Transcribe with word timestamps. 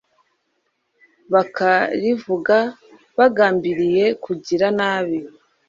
bakarivuga 1.33 2.57
bagambiriye 3.17 4.05
kugira 4.23 4.67
nabi 4.77 5.17